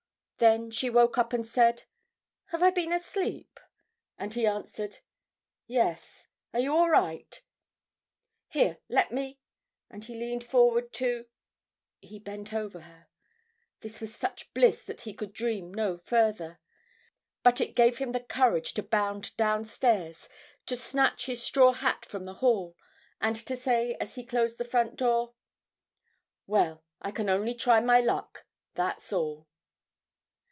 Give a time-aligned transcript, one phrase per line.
[0.43, 1.83] Then she woke up and said,
[2.45, 3.59] "Have I been asleep?"
[4.17, 4.97] and he answered,
[5.67, 6.29] "Yes.
[6.51, 7.39] Are you all right?
[8.47, 9.39] Here, let me—"
[9.91, 11.27] And he leaned forward to....
[11.99, 13.05] He bent over her.
[13.81, 16.59] This was such bliss that he could dream no further.
[17.43, 20.27] But it gave him the courage to bound downstairs,
[20.65, 22.75] to snatch his straw hat from the hall,
[23.21, 25.35] and to say as he closed the front door,
[26.47, 29.47] "Well, I can only try my luck, that's all."